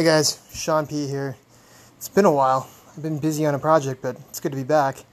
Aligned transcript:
Hey 0.00 0.06
guys, 0.06 0.40
Sean 0.54 0.86
P 0.86 1.06
here. 1.08 1.36
It's 1.98 2.08
been 2.08 2.24
a 2.24 2.32
while. 2.32 2.70
I've 2.96 3.02
been 3.02 3.18
busy 3.18 3.44
on 3.44 3.54
a 3.54 3.58
project, 3.58 4.00
but 4.00 4.16
it's 4.30 4.40
good 4.40 4.50
to 4.50 4.56
be 4.56 4.64
back. 4.64 5.04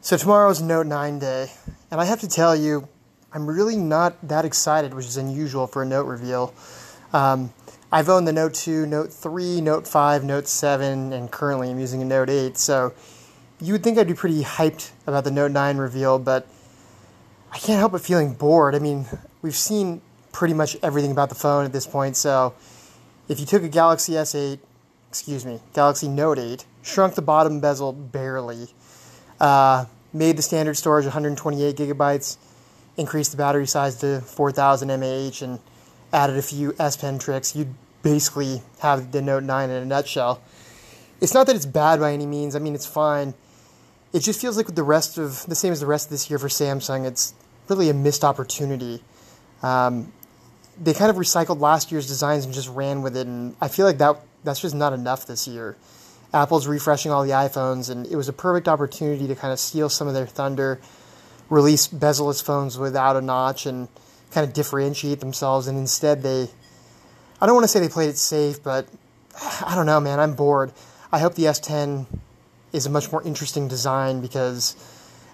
So 0.00 0.16
tomorrow's 0.16 0.60
Note 0.60 0.88
9 0.88 1.20
day, 1.20 1.52
and 1.88 2.00
I 2.00 2.04
have 2.06 2.18
to 2.22 2.28
tell 2.28 2.56
you, 2.56 2.88
I'm 3.32 3.46
really 3.46 3.76
not 3.76 4.16
that 4.26 4.44
excited, 4.44 4.92
which 4.92 5.06
is 5.06 5.18
unusual 5.18 5.68
for 5.68 5.84
a 5.84 5.86
Note 5.86 6.06
reveal. 6.06 6.52
Um, 7.12 7.52
I've 7.92 8.08
owned 8.08 8.26
the 8.26 8.32
Note 8.32 8.54
2, 8.54 8.86
Note 8.86 9.12
3, 9.12 9.60
Note 9.60 9.86
5, 9.86 10.24
Note 10.24 10.48
7, 10.48 11.12
and 11.12 11.30
currently 11.30 11.70
I'm 11.70 11.78
using 11.78 12.02
a 12.02 12.04
Note 12.04 12.28
8, 12.28 12.58
so 12.58 12.92
you 13.60 13.72
would 13.72 13.84
think 13.84 13.98
I'd 13.98 14.08
be 14.08 14.14
pretty 14.14 14.42
hyped 14.42 14.90
about 15.06 15.22
the 15.22 15.30
Note 15.30 15.52
9 15.52 15.76
reveal, 15.76 16.18
but 16.18 16.48
I 17.52 17.58
can't 17.58 17.78
help 17.78 17.92
but 17.92 18.00
feeling 18.00 18.34
bored. 18.34 18.74
I 18.74 18.80
mean, 18.80 19.06
we've 19.42 19.54
seen 19.54 20.02
pretty 20.32 20.54
much 20.54 20.76
everything 20.82 21.12
about 21.12 21.28
the 21.28 21.36
phone 21.36 21.64
at 21.64 21.72
this 21.72 21.86
point, 21.86 22.16
so 22.16 22.52
if 23.28 23.40
you 23.40 23.46
took 23.46 23.62
a 23.62 23.68
Galaxy 23.68 24.12
S8, 24.12 24.58
excuse 25.08 25.44
me, 25.44 25.60
Galaxy 25.74 26.08
Note 26.08 26.38
8, 26.38 26.64
shrunk 26.82 27.14
the 27.14 27.22
bottom 27.22 27.60
bezel 27.60 27.92
barely, 27.92 28.68
uh, 29.40 29.86
made 30.12 30.36
the 30.36 30.42
standard 30.42 30.76
storage 30.76 31.04
128 31.04 31.76
gigabytes, 31.76 32.36
increased 32.96 33.30
the 33.30 33.36
battery 33.36 33.66
size 33.66 33.96
to 33.96 34.20
4000 34.20 34.88
mAh, 34.88 35.44
and 35.44 35.60
added 36.12 36.36
a 36.36 36.42
few 36.42 36.74
S 36.78 36.96
Pen 36.96 37.18
tricks, 37.18 37.56
you'd 37.56 37.74
basically 38.02 38.62
have 38.80 39.12
the 39.12 39.22
Note 39.22 39.44
9 39.44 39.70
in 39.70 39.82
a 39.82 39.84
nutshell. 39.84 40.42
It's 41.20 41.34
not 41.34 41.46
that 41.46 41.56
it's 41.56 41.66
bad 41.66 42.00
by 42.00 42.12
any 42.12 42.26
means. 42.26 42.56
I 42.56 42.58
mean, 42.58 42.74
it's 42.74 42.86
fine. 42.86 43.34
It 44.12 44.20
just 44.20 44.40
feels 44.40 44.56
like 44.56 44.74
the 44.74 44.82
rest 44.82 45.18
of 45.18 45.46
the 45.46 45.54
same 45.54 45.72
as 45.72 45.80
the 45.80 45.86
rest 45.86 46.06
of 46.06 46.10
this 46.10 46.28
year 46.28 46.38
for 46.38 46.48
Samsung, 46.48 47.06
it's 47.06 47.32
really 47.68 47.88
a 47.88 47.94
missed 47.94 48.24
opportunity. 48.24 49.02
Um, 49.62 50.12
they 50.82 50.94
kind 50.94 51.10
of 51.10 51.16
recycled 51.16 51.60
last 51.60 51.92
year's 51.92 52.06
designs 52.06 52.44
and 52.44 52.52
just 52.52 52.68
ran 52.68 53.02
with 53.02 53.16
it, 53.16 53.26
and 53.26 53.54
I 53.60 53.68
feel 53.68 53.86
like 53.86 53.98
that 53.98 54.16
that's 54.44 54.60
just 54.60 54.74
not 54.74 54.92
enough 54.92 55.26
this 55.26 55.46
year. 55.46 55.76
Apple's 56.34 56.66
refreshing 56.66 57.12
all 57.12 57.22
the 57.22 57.30
iPhones, 57.30 57.90
and 57.90 58.06
it 58.06 58.16
was 58.16 58.28
a 58.28 58.32
perfect 58.32 58.66
opportunity 58.66 59.28
to 59.28 59.34
kind 59.34 59.52
of 59.52 59.60
steal 59.60 59.88
some 59.88 60.08
of 60.08 60.14
their 60.14 60.26
thunder, 60.26 60.80
release 61.48 61.86
bezel-less 61.86 62.40
phones 62.40 62.78
without 62.78 63.16
a 63.16 63.20
notch, 63.20 63.66
and 63.66 63.88
kind 64.32 64.46
of 64.46 64.52
differentiate 64.52 65.20
themselves. 65.20 65.68
And 65.68 65.78
instead, 65.78 66.22
they 66.22 66.48
I 67.40 67.46
don't 67.46 67.56
want 67.56 67.64
to 67.64 67.68
say 67.68 67.80
they 67.80 67.88
played 67.88 68.08
it 68.08 68.18
safe, 68.18 68.62
but 68.62 68.86
I 69.66 69.74
don't 69.74 69.86
know, 69.86 69.98
man. 69.98 70.20
I'm 70.20 70.34
bored. 70.34 70.72
I 71.10 71.18
hope 71.18 71.34
the 71.34 71.44
S10 71.44 72.06
is 72.72 72.86
a 72.86 72.90
much 72.90 73.10
more 73.10 73.22
interesting 73.24 73.68
design 73.68 74.20
because 74.20 74.76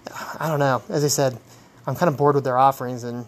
I 0.39 0.47
don't 0.47 0.59
know. 0.59 0.81
As 0.89 1.03
I 1.03 1.07
said, 1.07 1.37
I'm 1.85 1.95
kind 1.95 2.09
of 2.09 2.17
bored 2.17 2.35
with 2.35 2.43
their 2.43 2.57
offerings, 2.57 3.03
and 3.03 3.25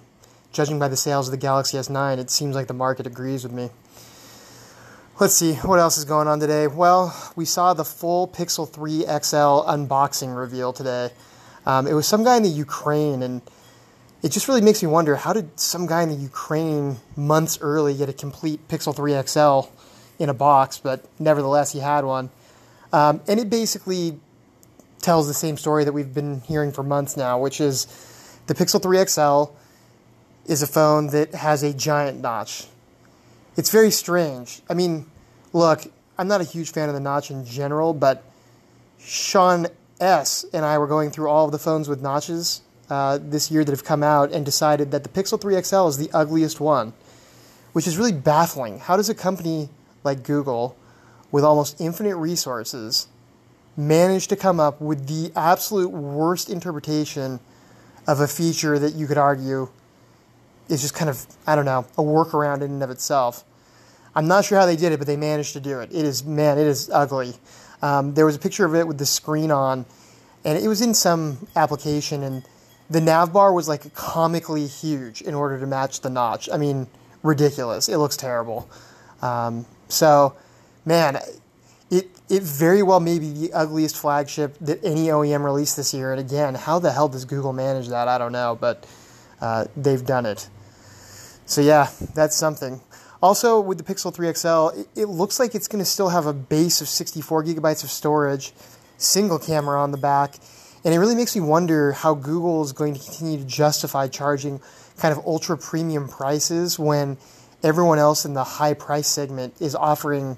judging 0.52 0.80
by 0.80 0.88
the 0.88 0.98
sales 0.98 1.28
of 1.28 1.32
the 1.32 1.38
Galaxy 1.38 1.78
S9, 1.78 2.18
it 2.18 2.30
seems 2.30 2.56
like 2.56 2.68
the 2.68 2.74
market 2.74 3.08
agrees 3.08 3.44
with 3.44 3.54
me. 3.54 3.70
Let's 5.20 5.36
see, 5.36 5.54
what 5.56 5.80
else 5.80 5.98
is 5.98 6.06
going 6.06 6.28
on 6.28 6.40
today? 6.40 6.68
Well, 6.68 7.16
we 7.36 7.46
saw 7.46 7.74
the 7.74 7.86
full 7.86 8.28
Pixel 8.28 8.68
3 8.68 9.02
XL 9.02 9.70
unboxing 9.70 10.36
reveal 10.36 10.74
today. 10.74 11.12
Um, 11.66 11.86
it 11.86 11.94
was 11.94 12.08
some 12.08 12.24
guy 12.24 12.38
in 12.38 12.44
the 12.44 12.50
Ukraine, 12.50 13.22
and 13.22 13.42
it 14.24 14.32
just 14.32 14.48
really 14.48 14.62
makes 14.62 14.82
me 14.82 14.88
wonder 14.88 15.16
how 15.16 15.34
did 15.34 15.60
some 15.60 15.86
guy 15.86 16.02
in 16.02 16.10
the 16.10 16.16
Ukraine 16.16 16.98
months 17.16 17.60
early 17.62 17.96
get 17.96 18.10
a 18.10 18.14
complete 18.14 18.68
Pixel 18.68 18.96
3 18.96 19.22
XL 19.22 19.72
in 20.18 20.30
a 20.30 20.34
box, 20.34 20.80
but 20.80 21.06
nevertheless, 21.20 21.72
he 21.72 21.80
had 21.80 22.04
one. 22.04 22.30
Um, 22.92 23.22
and 23.28 23.40
it 23.40 23.50
basically 23.50 24.20
tells 25.02 25.28
the 25.28 25.34
same 25.34 25.56
story 25.56 25.84
that 25.84 25.94
we've 25.94 26.14
been 26.14 26.42
hearing 26.42 26.72
for 26.72 26.84
months 26.84 27.16
now, 27.16 27.40
which 27.40 27.62
is 27.62 27.86
the 28.48 28.56
Pixel 28.56 28.82
3 28.82 29.06
XL 29.06 29.56
is 30.46 30.62
a 30.62 30.68
phone 30.68 31.08
that 31.08 31.34
has 31.36 31.64
a 31.64 31.74
giant 31.74 32.20
notch. 32.20 32.68
It's 33.58 33.70
very 33.70 33.92
strange. 33.92 34.62
I 34.70 34.74
mean, 34.74 35.06
look, 35.54 35.84
I'm 36.18 36.28
not 36.28 36.42
a 36.42 36.46
huge 36.46 36.72
fan 36.72 36.90
of 36.90 36.96
the 36.96 37.02
notch 37.02 37.32
in 37.32 37.46
general, 37.46 37.94
but 37.94 38.24
Sean 39.00 39.68
S. 40.00 40.46
and 40.54 40.66
I 40.66 40.78
were 40.78 40.88
going 40.88 41.12
through 41.12 41.30
all 41.30 41.46
of 41.46 41.52
the 41.52 41.60
phones 41.60 41.88
with 41.88 42.02
notches 42.02 42.62
uh, 42.90 43.20
this 43.22 43.52
year 43.52 43.64
that 43.64 43.72
have 43.72 43.84
come 43.84 44.04
out 44.04 44.32
and 44.32 44.46
decided 44.46 44.92
that 44.92 45.04
the 45.04 45.10
Pixel 45.10 45.40
3 45.40 45.62
XL 45.62 45.88
is 45.88 45.98
the 45.98 46.10
ugliest 46.14 46.60
one, 46.60 46.94
which 47.74 47.88
is 47.88 47.98
really 47.98 48.12
baffling. 48.12 48.80
How 48.80 48.98
does 48.98 49.10
a 49.10 49.16
company 49.16 49.70
like 50.04 50.24
Google, 50.24 50.76
with 51.32 51.44
almost 51.44 51.80
infinite 51.80 52.18
resources, 52.18 53.08
manage 53.78 54.28
to 54.28 54.36
come 54.36 54.60
up 54.60 54.82
with 54.82 55.08
the 55.08 55.32
absolute 55.36 55.90
worst 55.90 56.50
interpretation 56.50 57.40
of 58.08 58.20
a 58.20 58.28
feature 58.28 58.78
that 58.80 58.94
you 58.94 59.08
could 59.08 59.18
argue 59.18 59.70
is 60.72 60.82
just 60.82 60.96
kind 60.96 61.10
of, 61.10 61.26
I 61.46 61.56
don't 61.56 61.66
know, 61.66 61.86
a 61.98 62.02
workaround 62.02 62.58
in 62.58 62.72
and 62.72 62.84
of 62.84 62.90
itself. 62.90 63.44
I'm 64.16 64.28
not 64.28 64.46
sure 64.46 64.58
how 64.58 64.66
they 64.66 64.76
did 64.76 64.92
it, 64.92 64.98
but 64.98 65.08
they 65.08 65.18
managed 65.18 65.54
to 65.54 65.60
do 65.60 65.80
it. 65.80 65.90
It 65.92 66.06
is, 66.06 66.24
man, 66.24 66.58
it 66.58 66.68
is 66.68 66.90
ugly. 66.90 67.34
Um, 67.82 68.14
there 68.14 68.26
was 68.26 68.36
a 68.36 68.40
picture 68.40 68.66
of 68.66 68.76
it 68.76 68.88
with 68.88 68.98
the 68.98 69.06
screen 69.06 69.52
on, 69.52 69.86
and 70.46 70.58
it 70.58 70.68
was 70.68 70.82
in 70.82 70.94
some 70.94 71.48
application, 71.56 72.24
and 72.24 72.46
the 72.90 73.02
nav 73.02 73.34
bar 73.34 73.54
was 73.54 73.68
like 73.68 73.94
comically 73.94 74.68
huge 74.68 75.22
in 75.22 75.34
order 75.34 75.60
to 75.60 75.66
match 75.66 76.02
the 76.02 76.10
notch. 76.10 76.50
I 76.52 76.58
mean, 76.58 76.88
ridiculous. 77.24 77.90
It 77.90 77.98
looks 77.98 78.18
terrible. 78.18 78.70
Um, 79.22 79.66
so, 79.88 80.36
man, 80.86 81.20
it 81.90 82.10
it 82.30 82.44
very 82.44 82.82
well 82.82 83.00
may 83.00 83.20
be 83.20 83.32
the 83.32 83.54
ugliest 83.54 83.98
flagship 83.98 84.58
that 84.62 84.84
any 84.84 85.08
OEM 85.08 85.44
released 85.44 85.76
this 85.76 85.94
year. 85.94 86.12
And 86.12 86.20
again, 86.20 86.56
how 86.56 86.80
the 86.80 86.92
hell 86.92 87.10
does 87.10 87.26
Google 87.26 87.54
manage 87.54 87.90
that? 87.90 88.08
I 88.08 88.18
don't 88.18 88.32
know, 88.32 88.58
but 88.60 88.86
uh, 89.42 89.66
they've 89.76 90.06
done 90.06 90.26
it. 90.26 90.50
So 91.52 91.60
yeah, 91.60 91.90
that's 92.16 92.38
something. 92.38 92.80
Also, 93.22 93.60
with 93.60 93.78
the 93.78 93.84
Pixel 93.84 94.14
3 94.14 94.34
XL, 94.34 94.88
it, 94.98 95.10
looks 95.10 95.38
like 95.38 95.54
it's 95.54 95.68
going 95.68 95.84
to 95.84 95.86
still 95.86 96.08
have 96.08 96.26
a 96.26 96.32
base 96.32 96.80
of 96.80 96.88
64 96.88 97.44
gigabytes 97.44 97.84
of 97.84 97.90
storage, 97.90 98.54
single 98.98 99.38
camera 99.38 99.78
on 99.78 99.92
the 99.92 99.98
back, 99.98 100.36
and 100.86 100.94
it 100.94 100.98
really 100.98 101.14
makes 101.14 101.36
me 101.36 101.42
wonder 101.42 101.92
how 101.92 102.14
Google 102.14 102.64
is 102.64 102.72
going 102.72 102.94
to 102.94 103.02
continue 103.02 103.38
to 103.38 103.44
justify 103.44 104.08
charging 104.08 104.62
kind 104.98 105.12
of 105.12 105.26
ultra 105.26 105.58
premium 105.58 106.08
prices 106.08 106.80
when 106.80 107.18
everyone 107.64 108.00
else 108.00 108.24
in 108.24 108.34
the 108.34 108.46
high 108.46 108.74
price 108.74 109.10
segment 109.10 109.54
is 109.60 109.76
offering 109.76 110.38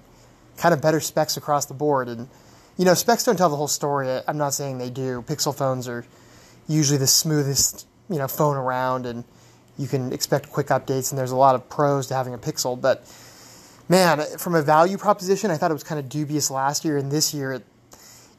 kind 0.58 0.74
of 0.74 0.82
better 0.82 1.00
specs 1.00 1.38
across 1.38 1.68
the 1.68 1.76
board. 1.76 2.08
And 2.08 2.28
you 2.76 2.86
know, 2.86 2.96
specs 2.96 3.24
don't 3.24 3.38
tell 3.38 3.50
the 3.50 3.56
whole 3.56 3.68
story. 3.68 4.10
I'm 4.28 4.40
not 4.40 4.56
saying 4.56 4.80
they 4.80 4.90
do. 4.90 5.22
Pixel 5.28 5.56
phones 5.56 5.88
are 5.88 6.06
usually 6.68 6.98
the 6.98 7.06
smoothest 7.06 7.86
you 8.10 8.18
know 8.18 8.28
phone 8.28 8.58
around, 8.58 9.06
and 9.06 9.26
you 9.78 9.88
can 9.88 10.14
expect 10.14 10.52
quick 10.52 10.68
updates. 10.68 11.12
And 11.12 11.20
there's 11.20 11.32
a 11.32 11.36
lot 11.36 11.56
of 11.56 11.70
pros 11.70 12.08
to 12.08 12.14
having 12.14 12.34
a 12.34 12.38
Pixel, 12.38 12.80
but 12.80 13.06
man, 13.90 14.22
from 14.38 14.56
a 14.56 14.62
value 14.62 14.98
proposition, 14.98 15.52
I 15.52 15.58
thought 15.58 15.72
it 15.72 15.76
was 15.76 15.84
kind 15.84 16.00
of 16.00 16.10
dubious 16.10 16.50
last 16.50 16.86
year, 16.86 16.98
and 16.98 17.12
this 17.12 17.34
year, 17.34 17.54
it, 17.54 17.64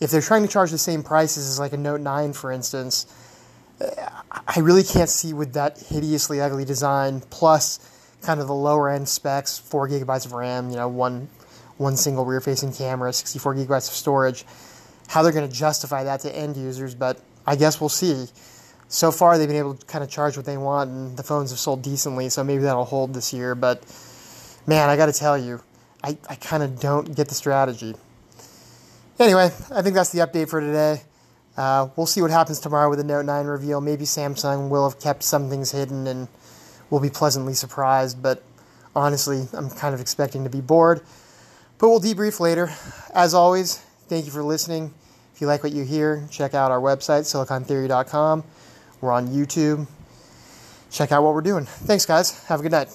if 0.00 0.10
they're 0.10 0.20
trying 0.20 0.42
to 0.42 0.48
charge 0.48 0.70
the 0.70 0.78
same 0.78 1.02
prices 1.02 1.48
as 1.48 1.58
like 1.58 1.72
a 1.72 1.76
Note 1.76 2.00
9, 2.00 2.32
for 2.32 2.50
instance, 2.50 3.06
I 4.46 4.60
really 4.60 4.84
can't 4.84 5.08
see 5.08 5.32
with 5.32 5.54
that 5.54 5.78
hideously 5.78 6.40
ugly 6.40 6.64
design 6.64 7.20
plus 7.30 7.78
kind 8.22 8.40
of 8.40 8.46
the 8.46 8.54
lower 8.54 8.88
end 8.88 9.08
specs, 9.08 9.58
four 9.58 9.88
gigabytes 9.88 10.26
of 10.26 10.32
RAM, 10.32 10.70
you 10.70 10.76
know, 10.76 10.88
one 10.88 11.28
one 11.76 11.96
single 11.96 12.24
rear 12.24 12.40
facing 12.40 12.72
camera, 12.72 13.12
64 13.12 13.56
gigabytes 13.56 13.88
of 13.88 13.94
storage, 13.94 14.44
how 15.08 15.22
they're 15.22 15.32
going 15.32 15.48
to 15.48 15.54
justify 15.54 16.04
that 16.04 16.20
to 16.20 16.34
end 16.34 16.56
users, 16.56 16.94
but 16.94 17.20
I 17.46 17.56
guess 17.56 17.80
we'll 17.80 17.88
see 17.88 18.26
so 18.88 19.10
far 19.10 19.38
they've 19.38 19.48
been 19.48 19.56
able 19.56 19.74
to 19.74 19.86
kind 19.86 20.04
of 20.04 20.10
charge 20.10 20.36
what 20.36 20.46
they 20.46 20.56
want, 20.56 20.90
and 20.90 21.16
the 21.16 21.22
phones 21.22 21.50
have 21.50 21.58
sold 21.58 21.82
decently, 21.82 22.28
so 22.28 22.44
maybe 22.44 22.62
that'll 22.62 22.84
hold 22.84 23.14
this 23.14 23.32
year. 23.32 23.54
But 23.54 23.82
man, 24.66 24.88
I 24.88 24.96
got 24.96 25.06
to 25.06 25.12
tell 25.12 25.36
you, 25.36 25.60
I, 26.02 26.16
I 26.28 26.34
kind 26.36 26.62
of 26.62 26.80
don't 26.80 27.14
get 27.14 27.28
the 27.28 27.34
strategy. 27.34 27.94
Anyway, 29.18 29.50
I 29.70 29.82
think 29.82 29.94
that's 29.94 30.10
the 30.10 30.20
update 30.20 30.48
for 30.48 30.60
today. 30.60 31.02
Uh, 31.56 31.88
we'll 31.96 32.06
see 32.06 32.20
what 32.20 32.30
happens 32.32 32.58
tomorrow 32.58 32.90
with 32.90 32.98
the 32.98 33.04
Note 33.04 33.24
9 33.24 33.46
reveal. 33.46 33.80
Maybe 33.80 34.04
Samsung 34.04 34.68
will 34.70 34.88
have 34.88 34.98
kept 34.98 35.22
some 35.22 35.48
things 35.48 35.70
hidden 35.70 36.06
and 36.06 36.26
we'll 36.90 37.00
be 37.00 37.10
pleasantly 37.10 37.54
surprised, 37.54 38.22
but 38.22 38.42
honestly, 38.96 39.46
I'm 39.52 39.70
kind 39.70 39.94
of 39.94 40.00
expecting 40.00 40.44
to 40.44 40.50
be 40.50 40.60
bored. 40.60 41.00
But 41.78 41.90
we'll 41.90 42.00
debrief 42.00 42.40
later. 42.40 42.72
As 43.14 43.34
always, 43.34 43.78
thank 44.08 44.24
you 44.24 44.32
for 44.32 44.42
listening. 44.42 44.92
If 45.34 45.40
you 45.40 45.46
like 45.46 45.62
what 45.62 45.72
you 45.72 45.84
hear, 45.84 46.26
check 46.30 46.54
out 46.54 46.70
our 46.70 46.80
website, 46.80 47.22
silicontheory.com. 47.22 48.44
We're 49.04 49.12
on 49.12 49.28
YouTube. 49.28 49.86
Check 50.90 51.12
out 51.12 51.22
what 51.22 51.34
we're 51.34 51.42
doing. 51.42 51.66
Thanks, 51.66 52.06
guys. 52.06 52.42
Have 52.46 52.60
a 52.60 52.62
good 52.62 52.72
night. 52.72 52.88